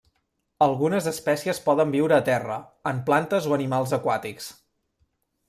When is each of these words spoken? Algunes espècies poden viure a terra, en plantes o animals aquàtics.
Algunes 0.65 1.09
espècies 1.11 1.59
poden 1.65 1.93
viure 1.97 2.15
a 2.17 2.23
terra, 2.31 2.57
en 2.93 3.03
plantes 3.11 3.49
o 3.53 3.55
animals 3.59 3.95
aquàtics. 4.01 4.51